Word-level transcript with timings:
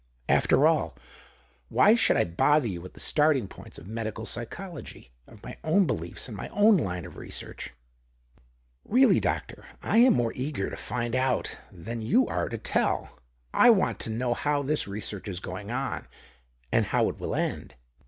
After 0.27 0.65
all, 0.65 0.97
why 1.69 1.93
should 1.93 2.17
I 2.17 2.23
bother 2.23 2.65
you 2.67 2.81
with 2.81 2.93
the 2.95 2.99
starting 2.99 3.47
points 3.47 3.77
of 3.77 3.85
medical 3.85 4.25
psychology— 4.25 5.11
of 5.27 5.43
my 5.43 5.55
own 5.63 5.85
beliefs, 5.85 6.27
and 6.27 6.35
my 6.35 6.47
own 6.49 6.75
line 6.77 7.05
of 7.05 7.17
research?" 7.17 7.75
"Keally, 8.91 9.21
doctor, 9.21 9.63
I 9.83 9.97
am 9.97 10.13
more 10.15 10.33
eager 10.35 10.71
to 10.71 10.75
find 10.75 11.15
out 11.15 11.59
than 11.71 12.01
you 12.01 12.25
are 12.27 12.49
to 12.49 12.57
tell. 12.57 13.19
I 13.53 13.69
want 13.69 13.99
to 13.99 14.09
know 14.09 14.33
how 14.33 14.63
this 14.63 14.87
research 14.87 15.27
is 15.27 15.39
going 15.39 15.71
on, 15.71 16.07
and 16.71 16.87
how 16.87 17.07
it 17.09 17.19
will 17.19 17.35
end." 17.35 17.75